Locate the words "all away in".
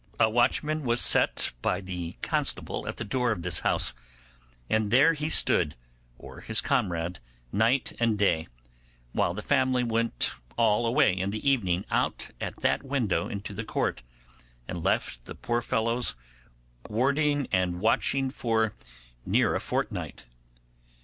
10.57-11.29